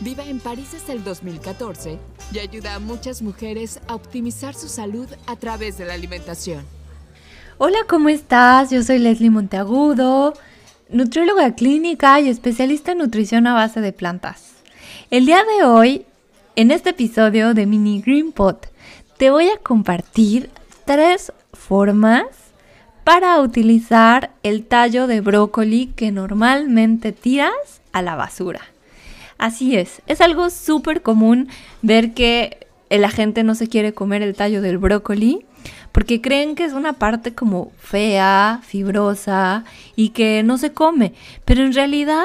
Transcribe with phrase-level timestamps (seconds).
[0.00, 1.98] Vive en París desde el 2014
[2.30, 6.64] y ayuda a muchas mujeres a optimizar su salud a través de la alimentación.
[7.56, 8.70] Hola, ¿cómo estás?
[8.70, 10.34] Yo soy Leslie Monteagudo,
[10.90, 14.52] nutrióloga clínica y especialista en nutrición a base de plantas.
[15.10, 16.04] El día de hoy,
[16.56, 18.66] en este episodio de Mini Green Pot,
[19.16, 20.50] te voy a compartir
[20.84, 22.26] tres formas
[23.02, 28.75] para utilizar el tallo de brócoli que normalmente tiras a la basura.
[29.38, 31.48] Así es, es algo súper común
[31.82, 35.44] ver que la gente no se quiere comer el tallo del brócoli
[35.92, 39.64] porque creen que es una parte como fea, fibrosa
[39.96, 42.24] y que no se come, pero en realidad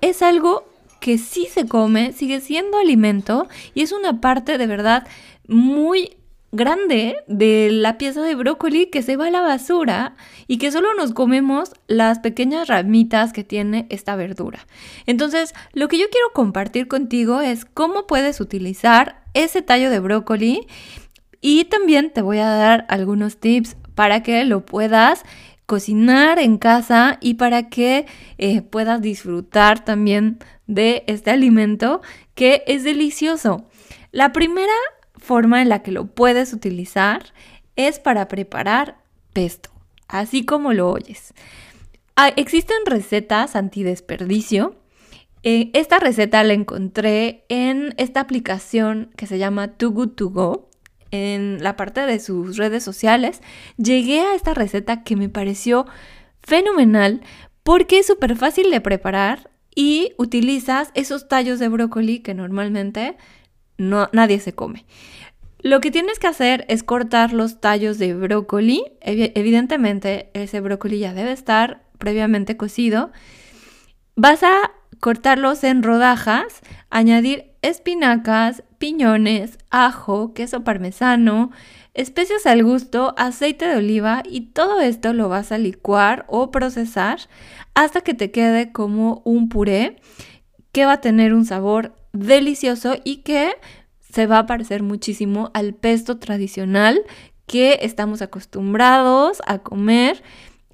[0.00, 0.64] es algo
[1.00, 5.06] que sí se come, sigue siendo alimento y es una parte de verdad
[5.48, 6.16] muy
[6.52, 10.94] grande de la pieza de brócoli que se va a la basura y que solo
[10.94, 14.66] nos comemos las pequeñas ramitas que tiene esta verdura.
[15.06, 20.66] Entonces, lo que yo quiero compartir contigo es cómo puedes utilizar ese tallo de brócoli
[21.40, 25.22] y también te voy a dar algunos tips para que lo puedas
[25.66, 28.06] cocinar en casa y para que
[28.38, 32.00] eh, puedas disfrutar también de este alimento
[32.34, 33.68] que es delicioso.
[34.10, 34.72] La primera
[35.20, 37.32] forma en la que lo puedes utilizar
[37.76, 38.98] es para preparar
[39.32, 39.70] pesto,
[40.08, 41.34] así como lo oyes.
[42.16, 44.76] Ah, existen recetas antidesperdicio.
[45.42, 50.68] Eh, esta receta la encontré en esta aplicación que se llama Too Good To Go.
[51.12, 53.40] En la parte de sus redes sociales
[53.76, 55.86] llegué a esta receta que me pareció
[56.42, 57.22] fenomenal
[57.62, 63.16] porque es súper fácil de preparar y utilizas esos tallos de brócoli que normalmente
[63.80, 64.84] no, nadie se come.
[65.62, 68.84] Lo que tienes que hacer es cortar los tallos de brócoli.
[69.00, 73.10] Evidentemente, ese brócoli ya debe estar previamente cocido.
[74.16, 81.50] Vas a cortarlos en rodajas, añadir espinacas, piñones, ajo, queso parmesano,
[81.94, 87.18] especias al gusto, aceite de oliva y todo esto lo vas a licuar o procesar
[87.74, 89.96] hasta que te quede como un puré
[90.72, 93.52] que va a tener un sabor delicioso y que
[94.00, 97.02] se va a parecer muchísimo al pesto tradicional
[97.46, 100.22] que estamos acostumbrados a comer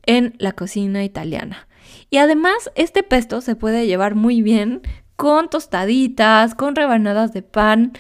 [0.05, 1.69] en la cocina italiana.
[2.11, 4.83] Y además este pesto se puede llevar muy bien
[5.17, 7.93] con tostaditas, con rebanadas de pan,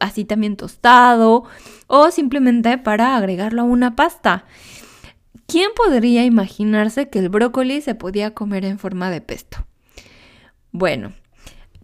[0.00, 1.44] así también tostado,
[1.86, 4.44] o simplemente para agregarlo a una pasta.
[5.46, 9.66] ¿Quién podría imaginarse que el brócoli se podía comer en forma de pesto?
[10.72, 11.14] Bueno,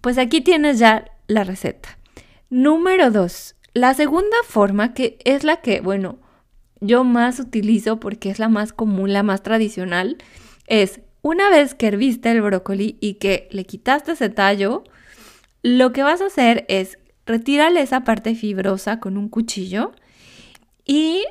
[0.04, 1.96] pues aquí tienes ya la receta.
[2.50, 6.18] Número dos, la segunda forma que es la que, bueno,
[6.82, 10.18] yo más utilizo porque es la más común, la más tradicional,
[10.66, 14.84] es una vez que herviste el brócoli y que le quitaste ese tallo,
[15.62, 19.92] lo que vas a hacer es retírale esa parte fibrosa con un cuchillo
[20.84, 21.24] y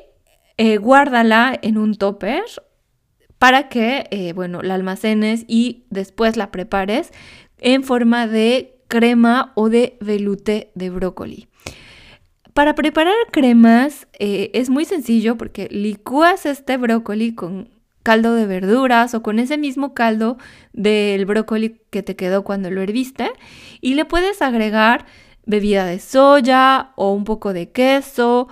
[0.56, 2.42] eh, guárdala en un topper
[3.38, 7.12] para que, eh, bueno, la almacenes y después la prepares
[7.64, 11.48] en forma de crema o de velouté de brócoli.
[12.52, 17.70] Para preparar cremas eh, es muy sencillo porque licúas este brócoli con
[18.04, 20.36] caldo de verduras o con ese mismo caldo
[20.74, 23.32] del brócoli que te quedó cuando lo herviste
[23.80, 25.06] y le puedes agregar
[25.46, 28.48] bebida de soya o un poco de queso,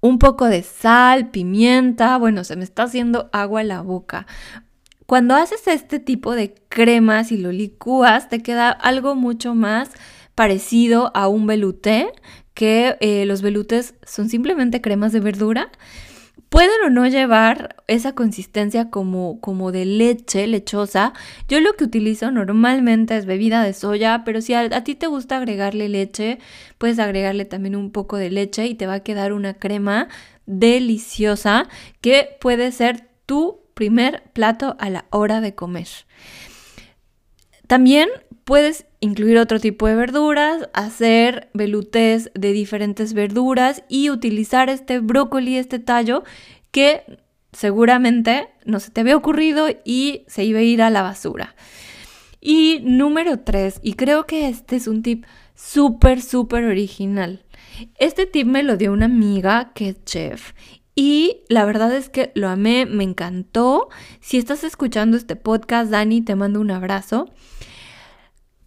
[0.00, 4.26] un poco de sal, pimienta, bueno, se me está haciendo agua en la boca.
[5.06, 9.90] Cuando haces este tipo de cremas y lo licúas, te queda algo mucho más
[10.34, 12.12] parecido a un velouté,
[12.54, 15.70] que eh, los veloutes son simplemente cremas de verdura.
[16.48, 21.14] Pueden o no llevar esa consistencia como, como de leche, lechosa.
[21.48, 25.06] Yo lo que utilizo normalmente es bebida de soya, pero si a, a, ti te
[25.06, 26.38] gusta agregarle leche,
[26.76, 30.08] puedes agregarle también un poco de leche y te va a quedar una crema
[30.44, 31.68] deliciosa
[32.02, 35.88] que puede ser tu primer plato a la hora de comer.
[37.66, 38.08] También
[38.44, 45.56] puedes incluir otro tipo de verduras, hacer velutés de diferentes verduras y utilizar este brócoli,
[45.56, 46.22] este tallo
[46.70, 47.02] que
[47.52, 51.54] seguramente no se te había ocurrido y se iba a ir a la basura.
[52.40, 57.44] Y número tres, y creo que este es un tip súper, súper original.
[57.98, 60.52] Este tip me lo dio una amiga que es chef
[60.94, 63.88] y la verdad es que lo amé, me encantó.
[64.20, 67.30] Si estás escuchando este podcast, Dani, te mando un abrazo.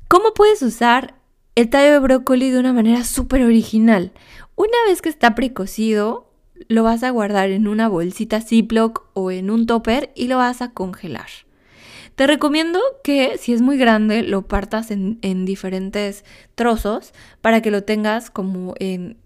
[0.08, 1.16] ¿Cómo puedes usar
[1.56, 4.12] el tallo de brócoli de una manera súper original?
[4.56, 6.32] Una vez que está precocido,
[6.68, 10.62] lo vas a guardar en una bolsita Ziploc o en un topper y lo vas
[10.62, 11.28] a congelar.
[12.16, 16.24] Te recomiendo que si es muy grande lo partas en, diferentes
[16.56, 19.18] trozos para que lo tengas como en,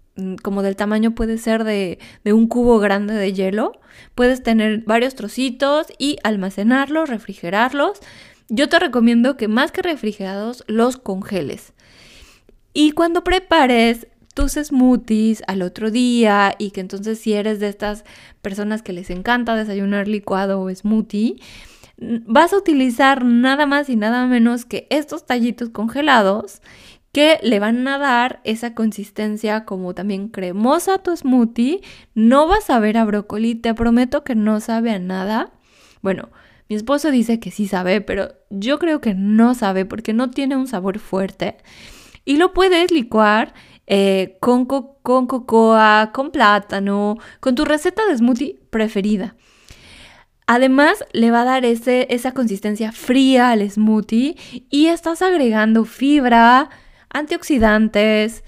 [0.42, 3.72] como del tamaño puede ser de, de, un cubo grande de hielo.
[4.14, 8.00] Puedes tener varios trocitos y almacenarlos, refrigerarlos.
[8.48, 11.72] Yo te recomiendo que más que refrigerados los congeles.
[12.72, 18.04] Y cuando prepares tus smoothies al otro día y que entonces si eres de estas
[18.42, 21.36] personas que les encanta desayunar licuado o smoothie,
[21.98, 26.62] vas a utilizar nada más y nada menos que estos tallitos congelados
[27.12, 31.80] que le van a dar esa consistencia como también cremosa a tu smoothie.
[32.14, 35.52] No vas a ver a brócoli, te prometo que no sabe a nada.
[36.02, 36.30] Bueno,
[36.68, 40.56] mi esposo dice que sí sabe, pero yo creo que no sabe porque no tiene
[40.56, 41.56] un sabor fuerte.
[42.24, 43.54] Y lo puedes licuar
[43.88, 49.34] eh, con, con cocoa, con plátano, con tu receta de smoothie preferida.
[50.46, 54.36] Además, le va a dar ese, esa consistencia fría al smoothie
[54.68, 56.70] y estás agregando fibra,
[57.10, 58.44] antioxidantes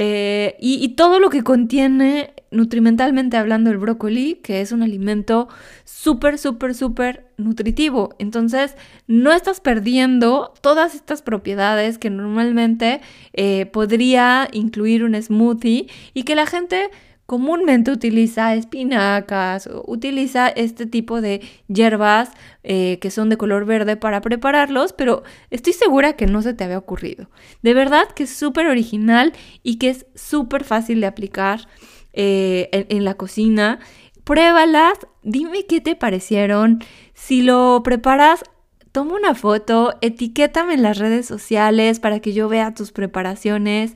[0.00, 5.48] eh, y, todo lo que contiene nutrimentalmente hablando el brócoli, que es un alimento
[5.84, 8.14] súper, súper, súper nutritivo.
[8.20, 8.76] Entonces,
[9.08, 13.00] no estás perdiendo todas estas propiedades que normalmente
[13.32, 16.90] eh, podría incluir un smoothie y que la gente
[17.28, 22.30] comúnmente utiliza espinacas, utiliza este tipo de hierbas
[22.62, 26.64] eh, que son de color verde para prepararlos, pero estoy segura que no se te
[26.64, 27.28] había ocurrido.
[27.60, 31.68] De verdad que es súper original y que es súper fácil de aplicar
[32.14, 33.78] eh, en, en la cocina.
[34.24, 36.82] Pruébalas, dime qué te parecieron.
[37.12, 38.42] Si lo preparas,
[38.90, 43.92] toma una foto, etiquétame en las redes sociales para que yo vea tus preparaciones.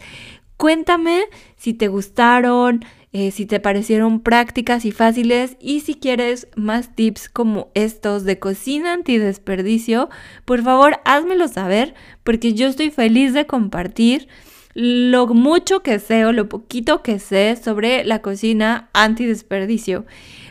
[0.59, 1.25] Cuéntame
[1.57, 7.29] si te gustaron, eh, si te parecieron prácticas y fáciles y si quieres más tips
[7.29, 10.09] como estos de cocina antidesperdicio,
[10.47, 11.95] por favor házmelo saber
[12.25, 14.29] porque yo estoy feliz de compartir
[14.75, 20.05] lo mucho que sé o lo poquito que sé sobre la cocina antidesperdicio.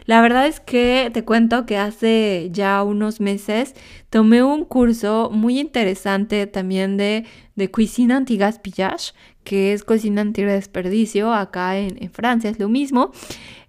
[0.05, 3.75] La verdad es que te cuento que hace ya unos meses
[4.09, 7.25] tomé un curso muy interesante también de,
[7.55, 9.13] de cuisine anti-gaspillage
[9.43, 13.11] que es cocina anti-desperdicio, acá en, Francia es lo mismo,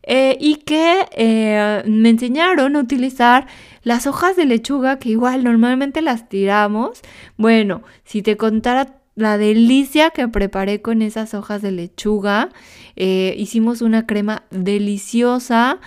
[0.02, 3.46] eh, y que eh, me enseñaron a utilizar
[3.82, 7.00] las hojas de lechuga que igual normalmente las tiramos.
[7.37, 12.49] Bueno, si te contara la delicia que preparé con esas hojas de lechuga,
[12.97, 15.81] eh, hicimos una crema deliciosa.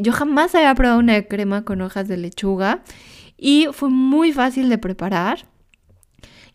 [0.00, 2.82] yo jamás había probado una crema con hojas de lechuga
[3.38, 5.46] y fue muy fácil de preparar.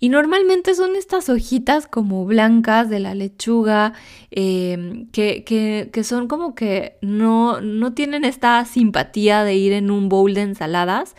[0.03, 3.93] Y normalmente son estas hojitas como blancas de la lechuga,
[4.31, 10.09] em, que, que, son como que no, no tienen esta simpatía de ir en un
[10.09, 11.15] bowl de ensaladas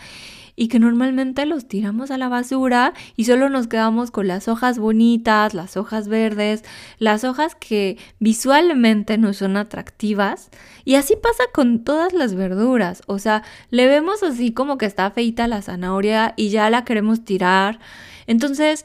[0.56, 4.78] y que normalmente los tiramos a la basura y solo nos quedamos con las hojas
[4.78, 6.64] bonitas, las hojas verdes,
[6.98, 10.50] las hojas que visualmente no son atractivas.
[10.84, 15.11] Y así pasa con todas las verduras, o sea, le vemos así como que está
[15.11, 17.78] feita la zanahoria y ya la queremos tirar.
[18.26, 18.84] Entonces,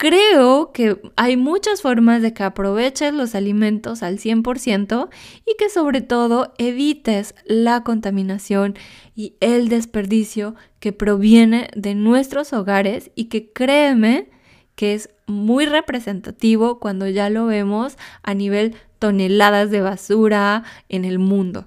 [0.00, 5.10] creo que hay muchas formas de que aproveches los alimentos al 100%
[5.44, 8.78] y que sobre todo evites la contaminación
[9.14, 14.30] y el desperdicio que proviene de nuestros hogares y que créeme
[14.74, 21.18] que es muy representativo cuando ya lo vemos a nivel toneladas de basura en el
[21.18, 21.66] mundo.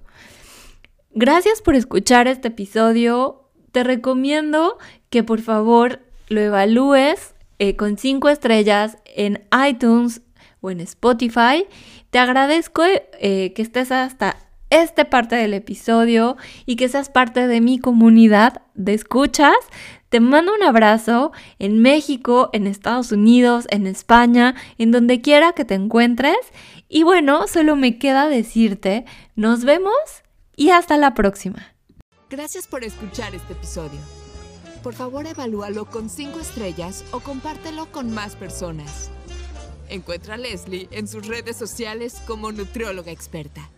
[1.13, 3.43] Gracias por escuchar este episodio.
[3.71, 4.79] Te recomiendo
[5.11, 5.99] que por favor
[6.29, 7.32] lo evalúes
[7.63, 10.19] eh, con cinco estrellas en iTunes
[10.59, 11.65] o en Spotify.
[12.09, 14.35] Te agradezco eh, que estés hasta
[14.69, 19.55] esta parte del episodio y que seas parte de mi comunidad de escuchas.
[20.09, 25.63] Te mando un abrazo en México, en Estados Unidos, en España, en donde quiera que
[25.63, 26.35] te encuentres.
[26.89, 29.05] Y bueno, solo me queda decirte,
[29.37, 29.95] nos vemos
[30.57, 31.73] y hasta la próxima.
[32.29, 34.22] Gracias por escuchar este episodio
[34.83, 39.09] por favor evalúalo con 5 estrellas o compártelo con más personas.
[39.89, 43.72] Encuentra a Leslie en sus redes sociales como nutrióloga experta.